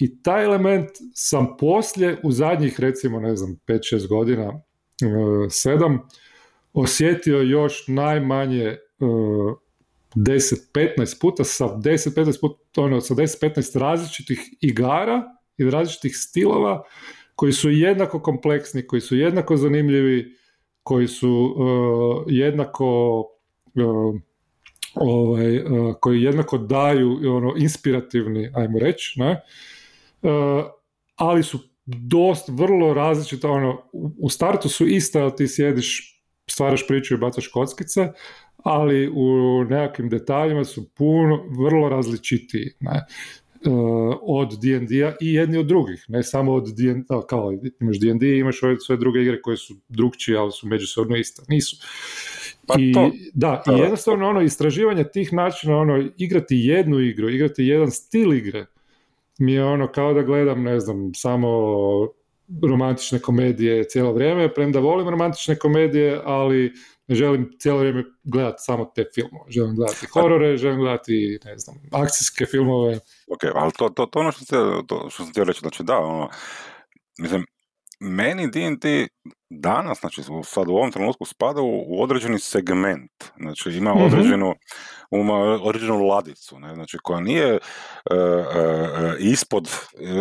[0.00, 4.62] I taj element sam poslije, u zadnjih recimo, ne znam, 5-6 godina,
[5.02, 5.98] 7,
[6.72, 9.58] osjetio još najmanje uh,
[10.14, 15.22] 10-15 puta sa 10-15 puta, ono, sa 10-15 različitih igara
[15.58, 16.82] i različitih stilova
[17.34, 20.36] koji su jednako kompleksni, koji su jednako zanimljivi,
[20.82, 23.18] koji su uh, jednako
[23.74, 24.20] uh,
[24.94, 29.40] ovaj, uh, koji jednako daju ono inspirativni, ajmo reći, ne?
[31.16, 33.82] ali su dosta vrlo različito, ono,
[34.18, 36.19] u startu su iste, ali ti sjediš
[36.50, 38.08] stvaraš priču i bacaš kockice,
[38.64, 42.70] ali u nekakvim detaljima su puno, vrlo različitiji.
[42.80, 43.04] Ne?
[43.66, 48.62] Uh, od D&D-a i jedni od drugih, ne samo od D&D, kao imaš D&D imaš
[48.62, 51.42] ove sve druge igre koje su drugčije, ali su međusobno iste.
[51.48, 51.76] Nisu.
[52.66, 57.64] Pa I, to, da, i jednostavno ono, istraživanje tih načina, ono, igrati jednu igru, igrati
[57.64, 58.66] jedan stil igre,
[59.38, 61.48] mi je ono kao da gledam, ne znam, samo
[62.68, 66.72] romantične komedije cijelo vrijeme, premda volim romantične komedije, ali
[67.06, 69.50] ne želim cijelo vrijeme gledati samo te filmove.
[69.50, 72.94] Želim gledati horore, želim gledati, ne znam, akcijske filmove.
[73.32, 74.44] Ok, ali to, to, to ono što,
[75.10, 76.28] sam htio reći, znači da, ono,
[77.18, 77.46] mislim,
[78.00, 79.08] meni D&D
[79.50, 83.10] danas, znači sad u ovom trenutku spada u, određeni segment,
[83.40, 84.04] znači ima mhm.
[84.04, 84.54] određenu,
[85.10, 86.74] ima određenu ladicu, ne?
[86.74, 87.60] znači koja nije uh,
[88.10, 89.70] uh, ispod,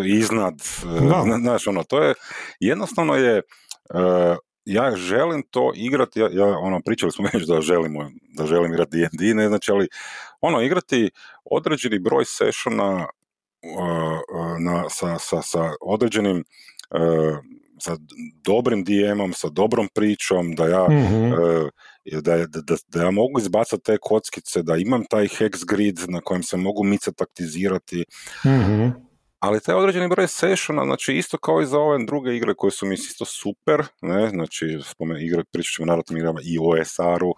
[0.06, 2.14] iznad, uh, znaš ono, to je,
[2.60, 3.42] jednostavno je,
[4.66, 8.98] ja želim to igrati, ja, ja ono, pričali smo već da želimo, da želim igrati
[8.98, 9.88] D&D, ne znači, ali
[10.42, 11.12] ono, igrati
[11.46, 13.08] određeni broj sessiona
[14.60, 16.44] na, sa, sa, sa određenim
[17.80, 17.98] sa
[18.44, 21.70] dobrim DM-om, sa dobrom pričom, da ja, mm
[22.22, 26.44] da, da, da, ja mogu izbacati te kockice, da imam taj hex grid na kojem
[26.44, 28.06] se mogu mice taktizirati.
[28.46, 32.72] mm Ali taj određeni broj sessiona, znači isto kao i za ove druge igre koje
[32.72, 37.34] su mi isto super, ne, znači spomen, igre, pričat ćemo naravno igrama i o SR-u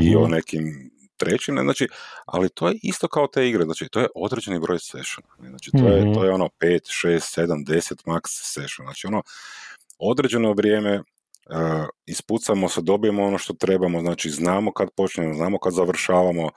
[0.00, 0.30] i o mhm.
[0.32, 1.88] nekim trećine, znači,
[2.26, 5.88] ali to je isto kao te igre, znači to je određeni broj sessiona, znači to,
[5.88, 6.14] je, mhm.
[6.14, 9.22] to je ono 5, 6, 7, 10 max sessiona, znači ono,
[10.02, 11.04] određeno vrijeme uh,
[12.06, 16.50] ispucamo se, dobijemo ono što trebamo, znači znamo kad počnemo, znamo kad završavamo,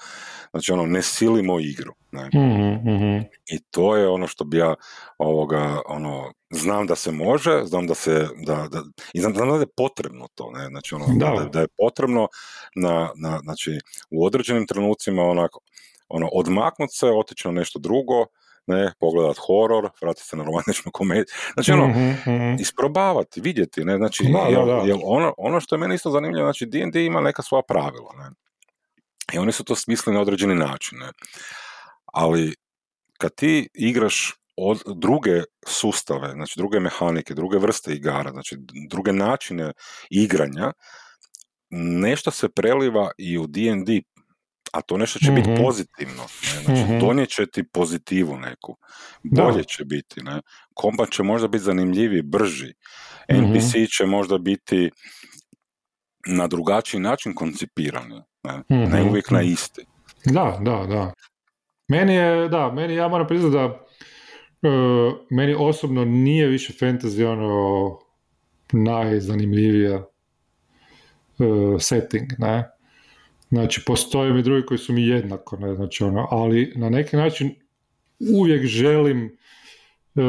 [0.52, 1.94] znači ono, ne silimo igru.
[2.12, 2.26] Ne?
[2.26, 4.76] mm I to je ono što bi ja
[5.18, 9.56] ovoga, ono, znam da se može, znam da se, da, da i znam, znam da
[9.56, 12.28] je potrebno to, ne, znači ono, da, da je potrebno
[12.76, 13.80] na, na, znači,
[14.10, 15.60] u određenim trenucima onako,
[16.10, 18.26] ono, odmaknut se, otići na nešto drugo,
[18.68, 22.56] ne, pogledat horor, vratiti se na romantičnu komediju, znači ono, mm-hmm.
[22.60, 27.22] isprobavati, vidjeti, ne, znači, da, ono, ono što je meni isto zanimljivo, znači D&D ima
[27.22, 28.30] neka svoja pravila, ne,
[29.34, 31.10] i oni su to smislili na određeni način, ne,
[32.06, 32.56] ali
[33.18, 38.58] kad ti igraš od druge sustave, znači druge mehanike, druge vrste igara, znači
[38.90, 39.72] druge načine
[40.10, 40.72] igranja,
[41.70, 44.02] nešto se preliva i u D&D
[44.76, 45.64] a to nešto će biti mhm.
[45.64, 46.24] pozitivno.
[46.24, 46.64] Ne?
[46.64, 48.78] Znači, mm donijet će ti pozitivu neku.
[49.24, 50.24] Bolje će biti.
[50.24, 50.42] Ne?
[50.74, 52.74] Kombat će možda biti zanimljiviji, brži.
[53.30, 53.86] NPC mhm.
[53.98, 54.92] će možda biti
[56.28, 58.22] na drugačiji način koncipirani.
[58.44, 59.10] Ne, ne mhm.
[59.10, 59.86] uvijek na isti.
[60.26, 61.14] Da, da, da.
[61.88, 68.00] Meni je, da, meni, ja moram priznati da uh, meni osobno nije više fantasy ono
[68.72, 70.06] najzanimljivija
[71.40, 72.75] uh, setting, ne?
[73.50, 77.56] Znači, postoje mi drugi koji su mi jednako, ne, znači ono, ali na neki način
[78.20, 79.38] uvijek želim
[80.16, 80.22] e,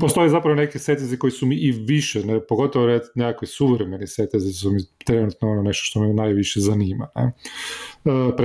[0.00, 4.52] postoje zapravo neki setezi koji su mi i više, ne, pogotovo red, nekakvi suvremeni setezi
[4.52, 7.08] su mi trenutno ono nešto što me najviše zanima.
[7.14, 7.32] Ne.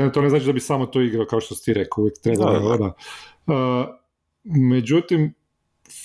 [0.05, 2.17] E, to ne znači da bi samo to igrao kao što si ti rekao, uvijek
[2.23, 2.93] treba da, da.
[3.53, 3.87] E,
[4.43, 5.33] međutim,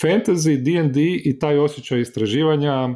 [0.02, 2.88] fantasy, D&D i taj osjećaj istraživanja,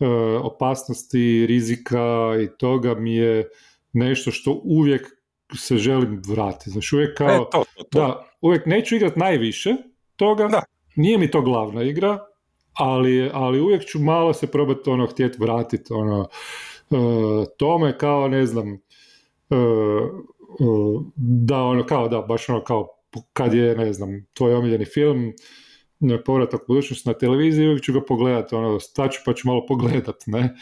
[0.00, 0.06] e,
[0.42, 3.48] opasnosti, rizika i toga mi je
[3.94, 5.06] nešto što uvijek
[5.54, 6.70] se želim vratiti.
[6.70, 9.74] Znači uvijek kao, e, to, to, da, uvijek neću igrati najviše
[10.16, 10.62] toga, da.
[10.96, 12.18] nije mi to glavna igra,
[12.72, 16.20] ali, ali uvijek ću malo se probati ono htjeti vratiti ono,
[16.90, 18.72] uh, tome kao ne znam
[19.50, 20.24] uh,
[21.16, 22.88] da ono kao da baš ono kao
[23.32, 25.32] kad je ne znam tvoj omiljeni film
[26.24, 30.16] povratak u budućnost na televiziji, uvijek ću ga pogledati, ono, staću pa ću malo pogledat,
[30.26, 30.54] ne?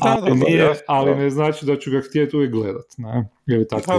[0.00, 3.28] Ali, nije, ali ne znači da ću ga htjeti uvijek gledat, ne?
[3.46, 3.92] Ili tako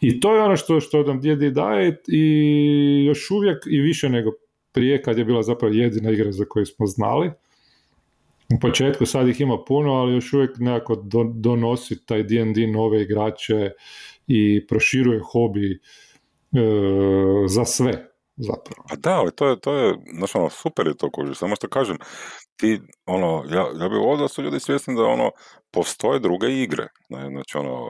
[0.00, 4.30] I to je ono što, što nam djedi daje i još uvijek i više nego
[4.72, 7.30] prije, kad je bila zapravo jedina igra za koju smo znali.
[8.54, 11.02] U početku sad ih ima puno, ali još uvijek nekako
[11.34, 13.70] donosi taj D&D nove igrače
[14.26, 15.78] i proširuje hobi e,
[17.48, 18.84] za sve zapravo.
[18.88, 21.68] Pa da, ali to je, to je, znaš ono, super je to koži, samo što
[21.68, 21.96] kažem,
[22.56, 25.30] ti, ono, ja, ja bih ovdje su ljudi svjesni da, ono,
[25.70, 27.86] postoje druge igre, znači, ono,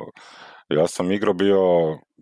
[0.68, 1.61] ja sam igrao bio,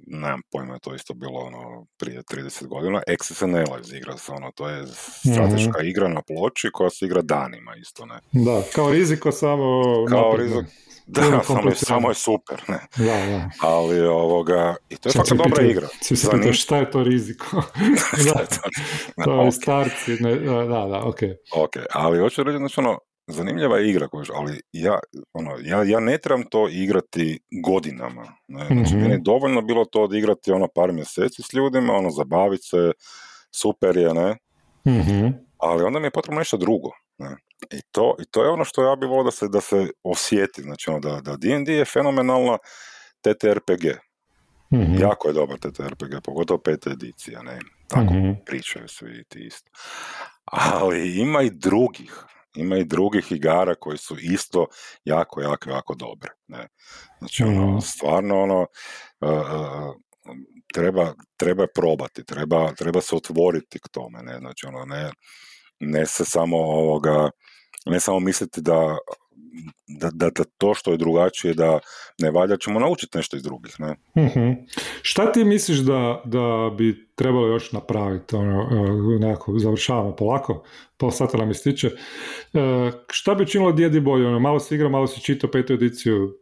[0.07, 4.87] nemam pojma, to isto bilo ono prije 30 godina, XSNL igra se, ono, to je
[4.87, 8.19] strateška mm igra na ploči koja se igra danima isto, ne.
[8.33, 10.65] Da, kao riziko samo Kao riziko,
[11.07, 12.79] da, samo, samo je super, ne.
[12.97, 13.51] Da, da.
[13.61, 15.89] Ali ovoga, i to je fakat dobra igra.
[16.01, 17.63] Svi se pitaju šta je to riziko.
[18.27, 18.47] da,
[19.25, 19.51] to je okay.
[19.51, 21.19] starci, ne, da, da, ok.
[21.57, 24.99] Ok, ali hoću reći, znači ono, zanimljiva je igra, ali ja,
[25.33, 28.23] ono, ja, ja ne trebam to igrati godinama.
[28.49, 28.67] Ne?
[28.67, 29.01] Znači, mm-hmm.
[29.01, 32.93] meni je dovoljno bilo to odigrati ono par mjeseci s ljudima, ono, zabaviti se,
[33.51, 34.37] super je, ne?
[34.89, 35.35] Mm-hmm.
[35.59, 36.91] Ali onda mi je potrebno nešto drugo.
[37.19, 37.37] Ne?
[37.71, 40.63] I, to, I to je ono što ja bih volio da se, da se osjeti,
[40.63, 42.59] znači ono, da, da D&D je fenomenalna
[43.21, 43.85] TTRPG.
[44.75, 44.99] Mm-hmm.
[45.01, 47.59] Jako je dobar TTRPG, pogotovo peta edicija, ne?
[47.89, 48.37] Tako mm-hmm.
[48.47, 49.71] pričaju svi ti isto.
[50.45, 52.27] Ali ima i drugih,
[52.57, 54.67] ima i drugih igara koji su isto
[55.05, 56.31] jako, jako, jako dobre.
[56.47, 56.69] Ne?
[57.19, 58.67] Znači, ono, stvarno, ono,
[59.21, 59.95] uh,
[60.75, 64.39] treba, treba probati, treba, treba se otvoriti k tome, ne?
[64.39, 65.11] Znači, ono, ne,
[65.81, 67.31] ne se samo ovoga,
[67.87, 68.99] ne samo misliti da
[69.89, 71.79] da, da, da, to što je drugačije da
[72.19, 73.81] ne valja, ćemo naučiti nešto iz drugih.
[73.81, 73.97] Ne?
[74.15, 74.33] uh
[75.03, 78.37] Šta ti misliš da, da bi trebalo još napraviti?
[78.37, 80.63] Ono, e, nekako završavamo polako,
[80.97, 81.87] pol sata nam ističe.
[81.87, 84.27] E, šta bi činilo djedi bolje?
[84.27, 86.39] Ono, malo se igra, malo se čita petu ediciju,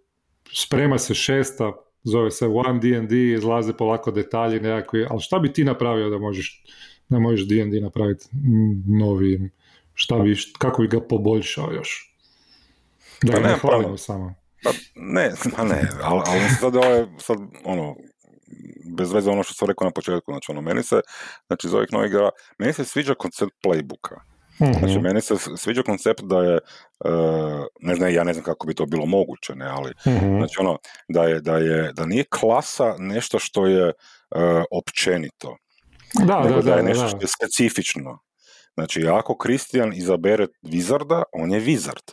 [0.52, 5.64] sprema se šesta, zove se One D&D, izlaze polako detalji nekakvi, ali šta bi ti
[5.64, 6.64] napravio da možeš
[7.08, 8.26] da možeš D&D napraviti
[8.86, 9.50] novi,
[9.94, 12.16] šta bi, kako bi ga poboljšao još?
[13.22, 14.34] Da pa ne hvalimo samo.
[14.64, 17.96] Pa ne, pa ne, ali, ali sad ovo je, sad, ono,
[18.96, 21.00] bez veze ono što sam rekao na početku, znači ono, meni se,
[21.46, 24.16] znači iz ovih novih igara, meni se sviđa koncept playbooka.
[24.58, 26.58] uh Znači, meni se sviđa koncept da je,
[27.04, 30.56] uh, ne znam, ja ne znam kako bi to bilo moguće, ne, ali, uh znači
[30.60, 30.78] ono,
[31.08, 35.56] da je, da je, da nije klasa nešto što je uh, općenito.
[36.24, 38.18] Da, nego da, da, da je nešto što je specifično.
[38.74, 42.12] Znači, ako Kristijan izabere Wizarda, on je Wizard.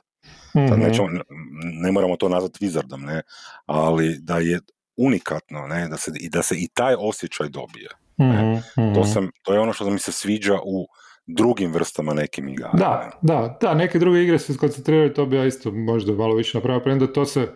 [0.57, 0.79] Mm-hmm.
[0.79, 1.07] nećemo,
[1.83, 3.21] ne moramo to nazvati Wizardom, ne,
[3.65, 4.59] ali da je
[4.97, 7.89] unikatno, ne, da se, i da se i taj osjećaj dobije.
[8.17, 8.61] Ne.
[8.75, 9.03] To, mhm.
[9.13, 10.87] sam, to je ono što mi se sviđa u
[11.25, 12.71] drugim vrstama nekim igara.
[12.73, 16.57] Da, da, da, neke druge igre se skoncentriraju, to bi ja isto možda malo više
[16.57, 17.47] napravio, premda to se,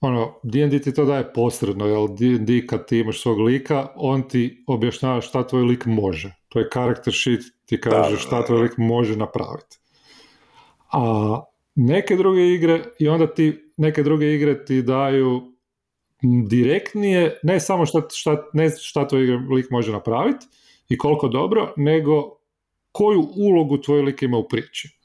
[0.00, 4.64] ono, D&D ti to daje posredno, jel D&D kad ti imaš svog lika, on ti
[4.66, 6.34] objašnjava šta tvoj lik može.
[6.52, 9.78] To je character sheet, ti kaže šta tvoj lik može napraviti.
[10.92, 11.40] A
[11.74, 15.52] neke druge igre i onda ti neke druge igre ti daju
[16.48, 19.20] direktnije, ne samo šta, šta, ne šta tvoj
[19.54, 20.46] lik može napraviti
[20.88, 22.38] i koliko dobro, nego
[22.92, 24.98] koju ulogu tvoj lik ima u priči.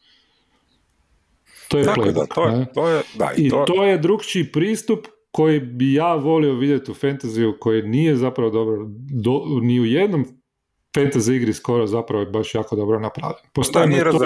[1.67, 3.63] To je playbook, to je, to je, da, i, to...
[3.67, 8.85] to je drugčiji pristup koji bi ja volio vidjeti u fantaziju koji nije zapravo dobro
[9.23, 10.25] do, ni u jednom
[10.95, 13.39] fantasy igri skoro zapravo je baš jako dobro napravljen.
[13.53, 14.25] Postoje, metode,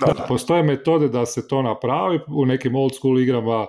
[0.06, 3.66] da, postoje metode da se to napravi, u nekim old school igrama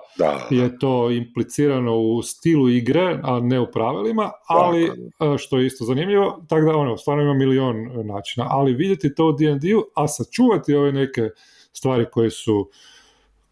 [0.49, 5.85] je to implicirano u stilu igre, a ne u pravilima, ali e, što je isto
[5.85, 10.75] zanimljivo, tako da ono, stvarno ima milion načina, ali vidjeti to u D&D-u, a sačuvati
[10.75, 11.29] ove neke
[11.73, 12.69] stvari koje su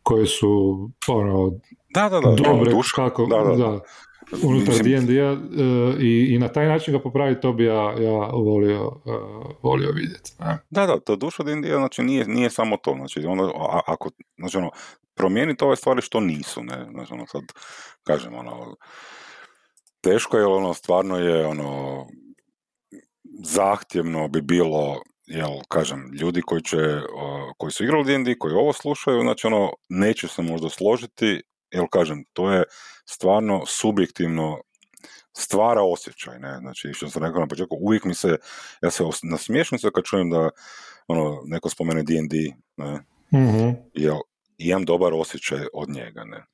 [0.03, 1.51] koje su ono,
[1.89, 3.79] da, da, da, dobre, kako, da,
[4.43, 8.87] unutar D&D-a uh, i, i na taj način ga popraviti, to bi ja, ja volio,
[8.87, 10.31] uh, volio vidjeti.
[10.39, 10.57] Ne?
[10.69, 14.57] Da, da, to duša D&D-a znači nije, nije samo to, znači ono, a, ako, znači
[14.57, 14.71] ono,
[15.15, 17.41] promijeniti ove stvari što nisu, ne, znači ono, sad,
[18.03, 18.75] kažem, ono,
[20.01, 22.05] teško je, ono, stvarno je, ono,
[23.43, 26.77] zahtjevno bi bilo jel, kažem, ljudi koji će,
[27.57, 32.23] koji su igrali D&D, koji ovo slušaju, znači ono, neće se možda složiti, jel kažem,
[32.33, 32.63] to je
[33.05, 34.61] stvarno subjektivno
[35.37, 38.37] stvara osjećaj, ne, znači što sam rekao na početku, uvijek mi se,
[38.81, 40.49] ja se nasmiješim se kad čujem da
[41.07, 42.37] ono, neko spomene D&D,
[42.77, 42.99] ne,
[43.39, 44.17] mm jel,
[44.57, 46.45] imam dobar osjećaj od njega, ne.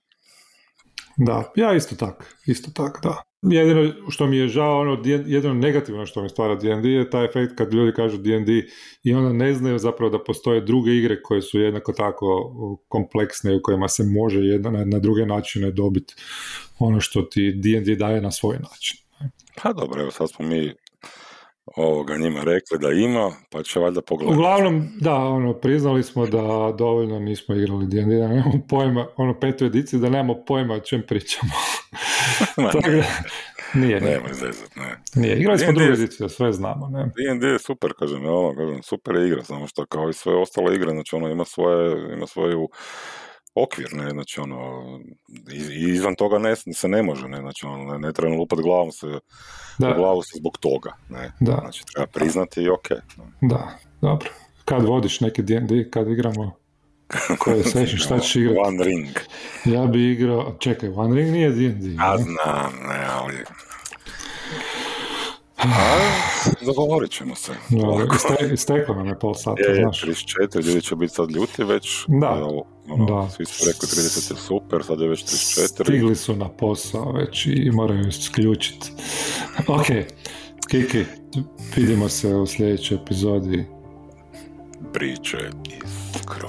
[1.17, 3.21] Da, ja isto tak, isto tak, da.
[3.41, 7.57] Jedino što mi je žao, ono, jedino negativno što mi stvara D&D je taj efekt
[7.57, 8.63] kad ljudi kažu D&D
[9.03, 12.51] i onda ne znaju zapravo da postoje druge igre koje su jednako tako
[12.87, 16.15] kompleksne u kojima se može jedna, na, na druge načine dobiti
[16.79, 18.97] ono što ti D&D daje na svoj način.
[19.63, 20.73] Pa dobro, evo sad smo mi
[21.75, 24.37] ovoga njima rekli da ima, pa će valjda pogledati.
[24.37, 29.65] Uglavnom, da, ono, priznali smo da dovoljno nismo igrali D&D, da nemamo pojma, ono, petu
[29.65, 31.51] ediciju, da nemamo pojma o čem pričamo.
[32.71, 33.03] Tako da,
[33.73, 34.01] nije.
[34.01, 35.01] Nema zezat, ne.
[35.15, 37.03] Nije, igrali smo drugu ediciju, sve znamo, ne.
[37.03, 40.75] D&D je super, kažem, ono, kažem, super je igra, samo što kao i sve ostale
[40.75, 42.69] igre, znači ono ima svoje, ima svoju
[43.55, 44.83] okvir, ne, znači ono,
[45.51, 48.91] i izvan toga ne, se ne može, ne, znači ono, ne, ne treba lupat glavom
[48.91, 49.07] se,
[49.77, 49.91] da.
[49.91, 51.57] u glavu se zbog toga, ne, da.
[51.61, 52.87] znači treba priznati i ok.
[53.41, 54.29] Da, dobro.
[54.65, 56.55] Kad vodiš neki D&D, kad igramo
[57.39, 58.59] koje session, šta ćeš igrati?
[58.59, 59.15] One Ring.
[59.65, 61.93] Ja bi igrao, čekaj, One Ring nije D&D.
[61.93, 63.35] Ja znam, ne, ali
[65.63, 67.51] a, dogovorit ćemo se.
[68.19, 70.03] Ste, steklo nam je pol sata, je, znaš.
[70.03, 72.05] 34, ljudi će biti sad ljuti već.
[72.07, 72.35] Da.
[72.37, 73.29] Evo, ono, da.
[73.29, 75.83] Svi su rekli 30 je super, sad je već 34.
[75.83, 78.91] Stigli su na posao već i moraju isključiti.
[79.67, 79.85] ok,
[80.69, 81.05] Kiki,
[81.75, 83.65] vidimo se u sljedećoj epizodi.
[84.93, 85.37] Priče
[85.83, 85.91] iz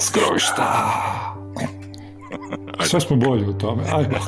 [0.00, 0.88] skrovišta.
[2.84, 3.82] Sve smo bolji u tome.
[3.92, 4.18] Ajmo.